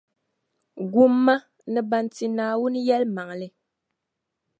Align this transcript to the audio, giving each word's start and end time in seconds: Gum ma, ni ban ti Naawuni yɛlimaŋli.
Gum 0.93 1.13
ma, 1.25 1.35
ni 1.73 1.81
ban 1.89 2.05
ti 2.15 2.25
Naawuni 2.37 2.79
yɛlimaŋli. 2.87 3.47